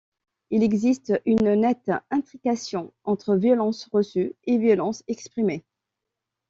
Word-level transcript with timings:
Il 0.49 0.63
existe 0.63 1.13
une 1.27 1.53
nette 1.61 1.91
intrication 2.09 2.91
entre 3.03 3.35
violence 3.35 3.87
reçue 3.91 4.33
et 4.45 4.57
violence 4.57 5.03
exprimée. 5.07 5.63